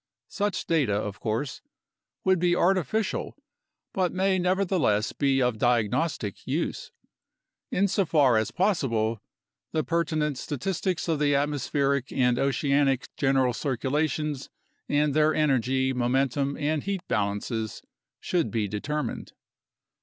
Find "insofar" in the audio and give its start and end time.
7.69-8.35